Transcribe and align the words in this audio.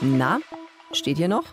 Na, 0.00 0.40
steht 0.92 1.18
ihr 1.18 1.28
noch? 1.28 1.44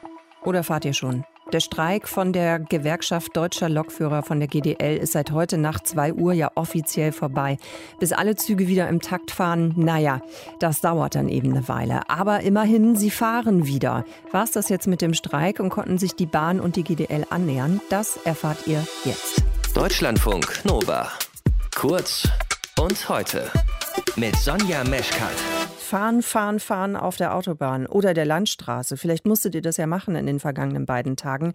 Oder 0.43 0.63
fahrt 0.63 0.85
ihr 0.85 0.93
schon? 0.93 1.25
Der 1.53 1.61
Streik 1.61 2.09
von 2.09 2.33
der 2.33 2.59
Gewerkschaft 2.59 3.35
Deutscher 3.37 3.69
Lokführer 3.69 4.21
von 4.21 4.39
der 4.39 4.49
GDL 4.49 4.97
ist 4.97 5.13
seit 5.13 5.31
heute 5.31 5.57
Nacht 5.57 5.87
2 5.87 6.13
Uhr 6.13 6.33
ja 6.33 6.51
offiziell 6.55 7.13
vorbei. 7.13 7.57
Bis 7.99 8.11
alle 8.11 8.35
Züge 8.35 8.67
wieder 8.67 8.89
im 8.89 8.99
Takt 8.99 9.31
fahren, 9.31 9.73
naja, 9.77 10.21
das 10.59 10.81
dauert 10.81 11.15
dann 11.15 11.29
eben 11.29 11.51
eine 11.51 11.67
Weile. 11.69 12.09
Aber 12.09 12.41
immerhin, 12.41 12.97
sie 12.97 13.11
fahren 13.11 13.65
wieder. 13.65 14.03
War 14.31 14.43
es 14.43 14.51
das 14.51 14.67
jetzt 14.67 14.87
mit 14.87 15.01
dem 15.01 15.13
Streik 15.13 15.61
und 15.61 15.69
konnten 15.69 15.97
sich 15.97 16.15
die 16.15 16.25
Bahn 16.25 16.59
und 16.59 16.75
die 16.75 16.83
GDL 16.83 17.25
annähern? 17.29 17.79
Das 17.89 18.17
erfahrt 18.17 18.67
ihr 18.67 18.85
jetzt. 19.05 19.43
Deutschlandfunk 19.73 20.65
Nova. 20.65 21.09
Kurz 21.75 22.27
und 22.77 23.07
heute 23.07 23.49
mit 24.17 24.35
Sonja 24.35 24.83
Meschkat. 24.83 25.56
Fahren, 25.87 26.21
fahren, 26.21 26.59
fahren 26.59 26.97
auf 26.97 27.15
der 27.15 27.33
Autobahn 27.33 27.85
oder 27.85 28.13
der 28.13 28.25
Landstraße. 28.25 28.97
Vielleicht 28.97 29.25
musstet 29.25 29.55
ihr 29.55 29.61
das 29.61 29.77
ja 29.77 29.87
machen 29.87 30.15
in 30.17 30.25
den 30.25 30.41
vergangenen 30.41 30.85
beiden 30.85 31.15
Tagen. 31.15 31.53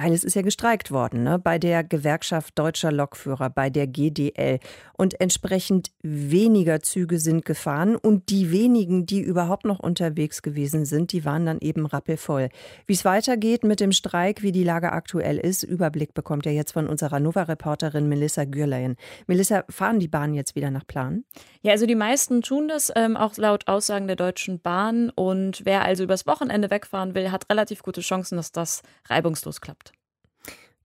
Weil 0.00 0.12
es 0.12 0.22
ist 0.22 0.36
ja 0.36 0.42
gestreikt 0.42 0.92
worden, 0.92 1.24
ne? 1.24 1.40
bei 1.40 1.58
der 1.58 1.82
Gewerkschaft 1.82 2.56
Deutscher 2.56 2.92
Lokführer, 2.92 3.50
bei 3.50 3.68
der 3.68 3.88
GDL. 3.88 4.60
Und 4.92 5.20
entsprechend 5.20 5.90
weniger 6.02 6.78
Züge 6.80 7.18
sind 7.18 7.44
gefahren. 7.44 7.96
Und 7.96 8.30
die 8.30 8.52
wenigen, 8.52 9.06
die 9.06 9.20
überhaupt 9.20 9.64
noch 9.64 9.80
unterwegs 9.80 10.40
gewesen 10.42 10.84
sind, 10.84 11.10
die 11.10 11.24
waren 11.24 11.46
dann 11.46 11.58
eben 11.58 11.84
rappelvoll. 11.84 12.48
Wie 12.86 12.92
es 12.92 13.04
weitergeht 13.04 13.64
mit 13.64 13.80
dem 13.80 13.90
Streik, 13.90 14.44
wie 14.44 14.52
die 14.52 14.62
Lage 14.62 14.92
aktuell 14.92 15.36
ist, 15.36 15.64
Überblick 15.64 16.14
bekommt 16.14 16.46
ihr 16.46 16.54
jetzt 16.54 16.74
von 16.74 16.86
unserer 16.86 17.18
Nova-Reporterin 17.18 18.08
Melissa 18.08 18.44
Gürlein. 18.44 18.94
Melissa, 19.26 19.64
fahren 19.68 19.98
die 19.98 20.06
Bahnen 20.06 20.34
jetzt 20.34 20.54
wieder 20.54 20.70
nach 20.70 20.86
Plan? 20.86 21.24
Ja, 21.62 21.72
also 21.72 21.86
die 21.86 21.96
meisten 21.96 22.42
tun 22.42 22.68
das, 22.68 22.92
ähm, 22.94 23.16
auch 23.16 23.36
laut 23.36 23.66
Aussagen 23.66 24.06
der 24.06 24.14
Deutschen 24.14 24.60
Bahn. 24.60 25.10
Und 25.10 25.62
wer 25.64 25.84
also 25.84 26.04
übers 26.04 26.24
Wochenende 26.24 26.70
wegfahren 26.70 27.16
will, 27.16 27.32
hat 27.32 27.50
relativ 27.50 27.82
gute 27.82 28.00
Chancen, 28.00 28.36
dass 28.36 28.52
das 28.52 28.82
reibungslos 29.08 29.60
klappt. 29.60 29.87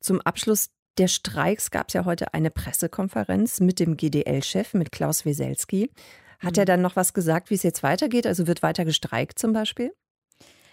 Zum 0.03 0.19
Abschluss 0.19 0.69
der 0.97 1.07
Streiks 1.07 1.71
gab 1.71 1.87
es 1.87 1.93
ja 1.93 2.03
heute 2.03 2.33
eine 2.33 2.51
Pressekonferenz 2.51 3.61
mit 3.61 3.79
dem 3.79 3.95
GDL-Chef, 3.95 4.73
mit 4.73 4.91
Klaus 4.91 5.25
Weselski. 5.25 5.91
Hat 6.39 6.57
mhm. 6.57 6.59
er 6.59 6.65
dann 6.65 6.81
noch 6.81 6.97
was 6.97 7.13
gesagt, 7.13 7.49
wie 7.49 7.55
es 7.55 7.63
jetzt 7.63 7.83
weitergeht? 7.83 8.27
Also 8.27 8.45
wird 8.45 8.61
weiter 8.61 8.83
gestreikt 8.83 9.39
zum 9.39 9.53
Beispiel? 9.53 9.93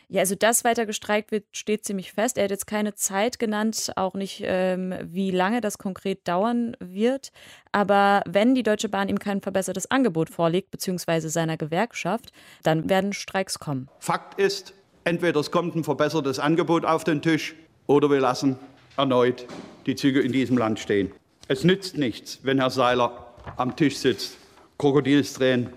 Ja, 0.08 0.22
also 0.22 0.34
dass 0.34 0.64
weiter 0.64 0.84
gestreikt 0.84 1.30
wird, 1.30 1.44
steht 1.52 1.84
ziemlich 1.84 2.12
fest. 2.12 2.38
Er 2.38 2.44
hat 2.44 2.50
jetzt 2.50 2.66
keine 2.66 2.94
Zeit 2.96 3.38
genannt, 3.38 3.92
auch 3.94 4.14
nicht, 4.14 4.42
ähm, 4.44 4.94
wie 5.04 5.30
lange 5.30 5.60
das 5.60 5.78
konkret 5.78 6.26
dauern 6.26 6.76
wird. 6.80 7.30
Aber 7.70 8.24
wenn 8.26 8.56
die 8.56 8.64
Deutsche 8.64 8.88
Bahn 8.88 9.08
ihm 9.08 9.20
kein 9.20 9.40
verbessertes 9.40 9.92
Angebot 9.92 10.28
vorlegt, 10.28 10.72
beziehungsweise 10.72 11.30
seiner 11.30 11.56
Gewerkschaft, 11.56 12.32
dann 12.64 12.90
werden 12.90 13.12
Streiks 13.12 13.60
kommen. 13.60 13.88
Fakt 14.00 14.40
ist, 14.40 14.74
entweder 15.04 15.38
es 15.38 15.52
kommt 15.52 15.76
ein 15.76 15.84
verbessertes 15.84 16.40
Angebot 16.40 16.84
auf 16.84 17.04
den 17.04 17.22
Tisch 17.22 17.54
oder 17.86 18.10
wir 18.10 18.18
lassen 18.18 18.58
erneut 18.96 19.46
die 19.86 19.96
Züge 19.96 20.20
in 20.20 20.32
diesem 20.32 20.58
Land 20.58 20.78
stehen. 20.78 21.12
Es 21.48 21.64
nützt 21.64 21.96
nichts, 21.96 22.40
wenn 22.42 22.58
Herr 22.58 22.70
Seiler 22.70 23.34
am 23.56 23.76
Tisch 23.76 23.96
sitzt, 23.98 24.36
Krokodilstränen 24.78 25.70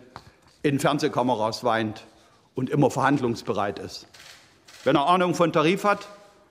in 0.62 0.80
Fernsehkameras 0.80 1.64
weint 1.64 2.06
und 2.56 2.70
immer 2.70 2.90
verhandlungsbereit 2.90 3.80
ist. 3.80 4.08
Wenn 4.84 4.96
er 4.96 5.08
Ahnung 5.08 5.34
von 5.36 5.52
Tarif 5.52 5.84
hat, 5.84 6.08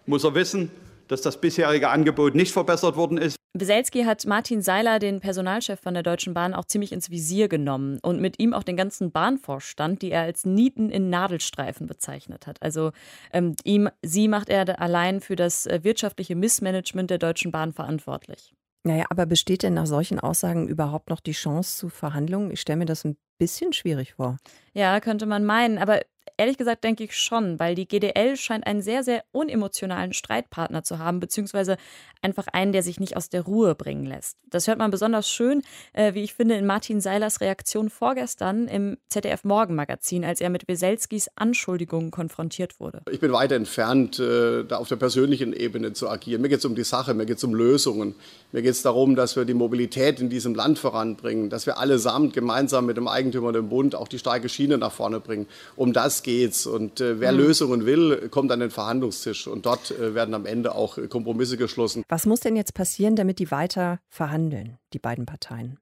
muss 0.06 0.24
er 0.24 0.34
wissen, 0.34 0.70
dass 1.08 1.22
das 1.22 1.40
bisherige 1.40 1.90
Angebot 1.90 2.34
nicht 2.34 2.52
verbessert 2.52 2.96
worden 2.96 3.18
ist. 3.18 3.36
Weselski 3.54 4.04
hat 4.04 4.24
Martin 4.24 4.62
Seiler, 4.62 4.98
den 4.98 5.20
Personalchef 5.20 5.78
von 5.78 5.92
der 5.92 6.02
Deutschen 6.02 6.32
Bahn, 6.32 6.54
auch 6.54 6.64
ziemlich 6.64 6.90
ins 6.90 7.10
Visier 7.10 7.48
genommen 7.48 7.98
und 8.00 8.18
mit 8.18 8.38
ihm 8.38 8.54
auch 8.54 8.62
den 8.62 8.78
ganzen 8.78 9.12
Bahnvorstand, 9.12 10.00
die 10.00 10.10
er 10.10 10.22
als 10.22 10.46
Nieten 10.46 10.88
in 10.88 11.10
Nadelstreifen 11.10 11.86
bezeichnet 11.86 12.46
hat. 12.46 12.62
Also 12.62 12.92
ähm, 13.30 13.54
ihm, 13.64 13.90
sie 14.00 14.28
macht 14.28 14.48
er 14.48 14.80
allein 14.80 15.20
für 15.20 15.36
das 15.36 15.66
äh, 15.66 15.80
wirtschaftliche 15.82 16.34
Missmanagement 16.34 17.10
der 17.10 17.18
Deutschen 17.18 17.52
Bahn 17.52 17.74
verantwortlich. 17.74 18.54
Naja, 18.84 19.04
aber 19.10 19.26
besteht 19.26 19.62
denn 19.62 19.74
nach 19.74 19.86
solchen 19.86 20.18
Aussagen 20.18 20.66
überhaupt 20.66 21.10
noch 21.10 21.20
die 21.20 21.32
Chance 21.32 21.76
zu 21.76 21.88
Verhandlungen? 21.90 22.50
Ich 22.50 22.60
stelle 22.60 22.78
mir 22.78 22.86
das 22.86 23.04
ein 23.04 23.16
bisschen 23.38 23.74
schwierig 23.74 24.14
vor. 24.14 24.38
Ja, 24.72 24.98
könnte 25.00 25.26
man 25.26 25.44
meinen. 25.44 25.76
Aber 25.78 26.00
Ehrlich 26.42 26.58
gesagt 26.58 26.82
denke 26.82 27.04
ich 27.04 27.16
schon, 27.16 27.60
weil 27.60 27.76
die 27.76 27.86
GDL 27.86 28.36
scheint 28.36 28.66
einen 28.66 28.82
sehr, 28.82 29.04
sehr 29.04 29.22
unemotionalen 29.30 30.12
Streitpartner 30.12 30.82
zu 30.82 30.98
haben, 30.98 31.20
beziehungsweise 31.20 31.76
einfach 32.20 32.48
einen, 32.52 32.72
der 32.72 32.82
sich 32.82 32.98
nicht 32.98 33.16
aus 33.16 33.28
der 33.28 33.42
Ruhe 33.42 33.76
bringen 33.76 34.06
lässt. 34.06 34.38
Das 34.50 34.66
hört 34.66 34.78
man 34.78 34.90
besonders 34.90 35.30
schön, 35.30 35.62
äh, 35.92 36.14
wie 36.14 36.24
ich 36.24 36.34
finde, 36.34 36.56
in 36.56 36.66
Martin 36.66 37.00
Seilers 37.00 37.40
Reaktion 37.40 37.90
vorgestern 37.90 38.66
im 38.66 38.96
ZDF 39.08 39.44
Morgenmagazin, 39.44 40.24
als 40.24 40.40
er 40.40 40.50
mit 40.50 40.66
Weselskis 40.66 41.30
Anschuldigungen 41.36 42.10
konfrontiert 42.10 42.80
wurde. 42.80 43.02
Ich 43.08 43.20
bin 43.20 43.32
weit 43.32 43.52
entfernt, 43.52 44.18
äh, 44.18 44.64
da 44.64 44.78
auf 44.78 44.88
der 44.88 44.96
persönlichen 44.96 45.52
Ebene 45.52 45.92
zu 45.92 46.08
agieren. 46.08 46.42
Mir 46.42 46.48
geht 46.48 46.58
es 46.58 46.64
um 46.64 46.74
die 46.74 46.82
Sache, 46.82 47.14
mir 47.14 47.26
geht 47.26 47.36
es 47.36 47.44
um 47.44 47.54
Lösungen. 47.54 48.16
Mir 48.50 48.62
geht 48.62 48.72
es 48.72 48.82
darum, 48.82 49.14
dass 49.14 49.36
wir 49.36 49.44
die 49.44 49.54
Mobilität 49.54 50.18
in 50.18 50.28
diesem 50.28 50.56
Land 50.56 50.80
voranbringen, 50.80 51.50
dass 51.50 51.66
wir 51.66 51.78
allesamt 51.78 52.34
gemeinsam 52.34 52.86
mit 52.86 52.96
dem 52.96 53.06
Eigentümer, 53.06 53.52
dem 53.52 53.68
Bund, 53.68 53.94
auch 53.94 54.08
die 54.08 54.18
starke 54.18 54.48
Schiene 54.48 54.76
nach 54.76 54.92
vorne 54.92 55.20
bringen. 55.20 55.46
Um 55.76 55.92
das 55.92 56.24
geht's. 56.32 56.66
Und 56.66 57.00
äh, 57.00 57.20
wer 57.20 57.32
mhm. 57.32 57.38
Lösungen 57.38 57.86
will, 57.86 58.28
kommt 58.30 58.50
an 58.52 58.60
den 58.60 58.70
Verhandlungstisch. 58.70 59.46
Und 59.46 59.66
dort 59.66 59.90
äh, 59.90 60.14
werden 60.14 60.34
am 60.34 60.46
Ende 60.46 60.74
auch 60.74 60.98
Kompromisse 61.08 61.56
geschlossen. 61.56 62.04
Was 62.08 62.26
muss 62.26 62.40
denn 62.40 62.56
jetzt 62.56 62.74
passieren, 62.74 63.16
damit 63.16 63.38
die 63.38 63.50
weiter 63.50 64.00
verhandeln, 64.08 64.78
die 64.92 64.98
beiden 64.98 65.26
Parteien? 65.26 65.78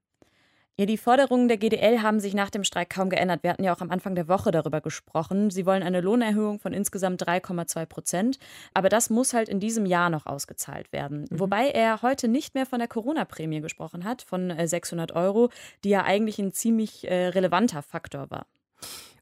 Ja, 0.77 0.85
die 0.85 0.97
Forderungen 0.97 1.47
der 1.47 1.57
GDL 1.57 2.01
haben 2.01 2.19
sich 2.19 2.33
nach 2.33 2.49
dem 2.49 2.63
Streik 2.63 2.89
kaum 2.89 3.09
geändert. 3.09 3.43
Wir 3.43 3.51
hatten 3.51 3.63
ja 3.63 3.75
auch 3.75 3.81
am 3.81 3.91
Anfang 3.91 4.15
der 4.15 4.27
Woche 4.27 4.51
darüber 4.51 4.81
gesprochen. 4.81 5.51
Sie 5.51 5.65
wollen 5.65 5.83
eine 5.83 6.01
Lohnerhöhung 6.01 6.59
von 6.59 6.73
insgesamt 6.73 7.21
3,2 7.21 7.85
Prozent. 7.85 8.39
Aber 8.73 8.89
das 8.89 9.09
muss 9.09 9.33
halt 9.33 9.47
in 9.47 9.59
diesem 9.59 9.85
Jahr 9.85 10.09
noch 10.09 10.25
ausgezahlt 10.25 10.91
werden. 10.91 11.27
Mhm. 11.29 11.39
Wobei 11.39 11.69
er 11.69 12.01
heute 12.01 12.27
nicht 12.27 12.55
mehr 12.55 12.65
von 12.65 12.79
der 12.79 12.87
Corona-Prämie 12.87 13.61
gesprochen 13.61 14.05
hat, 14.05 14.21
von 14.21 14.51
600 14.65 15.11
äh, 15.11 15.13
Euro, 15.13 15.49
die 15.83 15.89
ja 15.89 16.03
eigentlich 16.03 16.39
ein 16.39 16.51
ziemlich 16.51 17.07
äh, 17.07 17.27
relevanter 17.27 17.83
Faktor 17.83 18.31
war. 18.31 18.47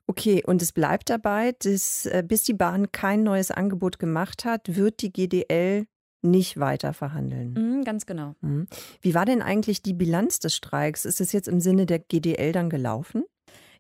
Okay, 0.10 0.42
und 0.44 0.64
es 0.64 0.72
bleibt 0.72 1.12
dabei, 1.12 1.52
dass 1.60 2.08
äh, 2.08 2.24
bis 2.28 2.42
die 2.42 2.56
Bahn 2.56 2.92
kein 2.92 3.22
neues 3.22 3.52
Angebot 3.52 4.00
gemacht 4.00 4.44
hat, 4.44 4.76
wird 4.76 5.04
die 5.04 5.14
GDL 5.14 5.86
nicht 6.24 6.60
weiter 6.60 6.94
verhandeln. 6.94 7.54
Mhm, 7.54 7.84
ganz 7.84 8.08
genau. 8.08 8.34
Mhm. 8.42 8.66
Wie 9.02 9.14
war 9.14 9.26
denn 9.26 9.44
eigentlich 9.44 9.84
die 9.84 9.94
Bilanz 9.94 10.40
des 10.40 10.56
Streiks? 10.56 11.06
Ist 11.06 11.22
es 11.22 11.32
jetzt 11.32 11.48
im 11.48 11.60
Sinne 11.60 11.86
der 11.86 12.00
GDL 12.00 12.54
dann 12.54 12.72
gelaufen? 12.72 13.24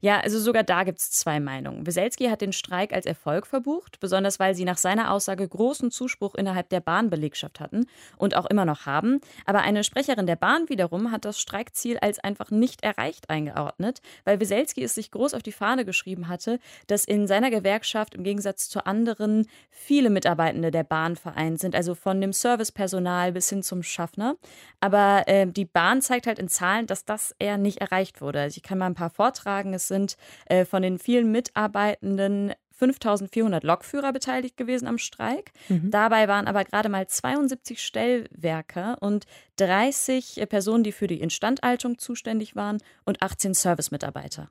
Ja, 0.01 0.21
also 0.21 0.39
sogar 0.39 0.63
da 0.63 0.83
gibt 0.83 0.99
es 0.99 1.11
zwei 1.11 1.41
Meinungen. 1.41 1.85
Weselski 1.85 2.27
hat 2.27 2.39
den 2.39 2.53
Streik 2.53 2.93
als 2.93 3.05
Erfolg 3.05 3.45
verbucht, 3.45 3.99
besonders 3.99 4.39
weil 4.39 4.55
sie 4.55 4.63
nach 4.63 4.77
seiner 4.77 5.11
Aussage 5.11 5.45
großen 5.45 5.91
Zuspruch 5.91 6.35
innerhalb 6.35 6.69
der 6.69 6.79
Bahnbelegschaft 6.79 7.59
hatten 7.59 7.85
und 8.17 8.33
auch 8.35 8.45
immer 8.45 8.63
noch 8.63 8.85
haben. 8.85 9.19
Aber 9.45 9.59
eine 9.59 9.83
Sprecherin 9.83 10.25
der 10.25 10.37
Bahn 10.37 10.69
wiederum 10.69 11.11
hat 11.11 11.25
das 11.25 11.37
Streikziel 11.37 11.97
als 11.97 12.19
einfach 12.19 12.49
nicht 12.49 12.81
erreicht 12.81 13.29
eingeordnet, 13.29 14.01
weil 14.23 14.39
Weselski 14.39 14.83
es 14.83 14.95
sich 14.95 15.11
groß 15.11 15.33
auf 15.33 15.43
die 15.43 15.51
Fahne 15.51 15.83
geschrieben 15.83 16.29
hatte, 16.29 16.59
dass 16.87 17.03
in 17.03 17.27
seiner 17.27 17.49
Gewerkschaft 17.49 18.15
im 18.15 18.23
Gegensatz 18.23 18.69
zu 18.69 18.85
anderen 18.85 19.47
viele 19.69 20.09
Mitarbeitende 20.09 20.71
der 20.71 20.83
Bahn 20.83 21.17
vereint 21.17 21.59
sind, 21.59 21.75
also 21.75 21.93
von 21.93 22.21
dem 22.21 22.31
Servicepersonal 22.31 23.33
bis 23.33 23.49
hin 23.49 23.63
zum 23.63 23.83
Schaffner. 23.83 24.37
Aber 24.79 25.23
äh, 25.27 25.45
die 25.45 25.65
Bahn 25.65 26.01
zeigt 26.01 26.25
halt 26.25 26.39
in 26.39 26.47
Zahlen, 26.47 26.87
dass 26.87 27.03
das 27.03 27.35
eher 27.37 27.57
nicht 27.57 27.79
erreicht 27.79 28.21
wurde. 28.21 28.39
Also 28.39 28.55
ich 28.57 28.63
kann 28.63 28.77
mal 28.77 28.85
ein 28.85 28.95
paar 28.95 29.09
vortragen. 29.09 29.73
Es 29.73 29.88
sind 29.89 30.15
äh, 30.45 30.63
von 30.63 30.81
den 30.81 30.97
vielen 30.97 31.31
Mitarbeitenden 31.31 32.53
5400 32.79 33.63
Lokführer 33.63 34.13
beteiligt 34.13 34.55
gewesen 34.55 34.87
am 34.87 34.97
Streik. 34.97 35.51
Mhm. 35.67 35.91
Dabei 35.91 36.29
waren 36.29 36.47
aber 36.47 36.63
gerade 36.63 36.87
mal 36.87 37.05
72 37.07 37.81
Stellwerke 37.85 38.95
und 39.01 39.25
30 39.59 40.45
Personen, 40.47 40.83
die 40.83 40.91
für 40.91 41.07
die 41.07 41.19
Instandhaltung 41.19 41.97
zuständig 41.97 42.55
waren 42.55 42.77
und 43.05 43.21
18 43.21 43.53
Servicemitarbeiter. 43.53 44.49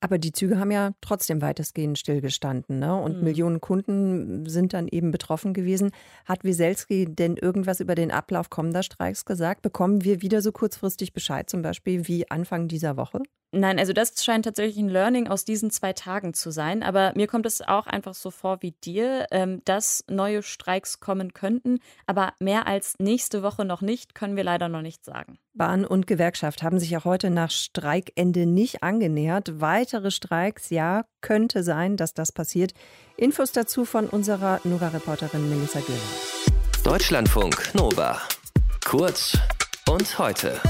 Aber 0.00 0.18
die 0.18 0.32
Züge 0.32 0.58
haben 0.58 0.70
ja 0.70 0.92
trotzdem 1.00 1.42
weitestgehend 1.42 1.98
stillgestanden 1.98 2.78
ne? 2.78 2.94
und 2.96 3.18
mhm. 3.18 3.24
Millionen 3.24 3.60
Kunden 3.60 4.46
sind 4.46 4.72
dann 4.72 4.88
eben 4.88 5.10
betroffen 5.10 5.54
gewesen. 5.54 5.92
Hat 6.24 6.44
Wieselski 6.44 7.06
denn 7.06 7.36
irgendwas 7.36 7.80
über 7.80 7.94
den 7.94 8.10
Ablauf 8.10 8.50
kommender 8.50 8.82
Streiks 8.82 9.24
gesagt? 9.24 9.62
Bekommen 9.62 10.02
wir 10.04 10.22
wieder 10.22 10.42
so 10.42 10.52
kurzfristig 10.52 11.12
Bescheid, 11.12 11.48
zum 11.48 11.62
Beispiel 11.62 12.08
wie 12.08 12.30
Anfang 12.30 12.68
dieser 12.68 12.96
Woche? 12.96 13.20
Nein, 13.52 13.80
also 13.80 13.92
das 13.92 14.24
scheint 14.24 14.44
tatsächlich 14.44 14.76
ein 14.76 14.88
Learning 14.88 15.26
aus 15.26 15.44
diesen 15.44 15.72
zwei 15.72 15.92
Tagen 15.92 16.34
zu 16.34 16.52
sein. 16.52 16.84
Aber 16.84 17.12
mir 17.16 17.26
kommt 17.26 17.46
es 17.46 17.60
auch 17.62 17.88
einfach 17.88 18.14
so 18.14 18.30
vor 18.30 18.62
wie 18.62 18.70
dir, 18.84 19.26
ähm, 19.32 19.60
dass 19.64 20.04
neue 20.08 20.44
Streiks 20.44 21.00
kommen 21.00 21.34
könnten. 21.34 21.80
Aber 22.06 22.32
mehr 22.38 22.68
als 22.68 22.94
nächste 23.00 23.42
Woche 23.42 23.64
noch 23.64 23.80
nicht, 23.80 24.14
können 24.14 24.36
wir 24.36 24.39
leider 24.42 24.68
noch 24.68 24.82
nicht 24.82 25.04
sagen. 25.04 25.38
Bahn 25.54 25.84
und 25.84 26.06
Gewerkschaft 26.06 26.62
haben 26.62 26.78
sich 26.78 26.96
auch 26.96 27.04
heute 27.04 27.30
nach 27.30 27.50
Streikende 27.50 28.46
nicht 28.46 28.82
angenähert. 28.82 29.60
Weitere 29.60 30.10
Streiks, 30.10 30.70
ja, 30.70 31.04
könnte 31.20 31.62
sein, 31.62 31.96
dass 31.96 32.14
das 32.14 32.32
passiert. 32.32 32.72
Infos 33.16 33.52
dazu 33.52 33.84
von 33.84 34.06
unserer 34.06 34.60
Nova-Reporterin 34.64 35.48
Melissa 35.48 35.80
Göhler. 35.80 35.98
Deutschlandfunk 36.84 37.74
Nova. 37.74 38.20
Kurz 38.84 39.36
und 39.88 40.18
heute. 40.18 40.60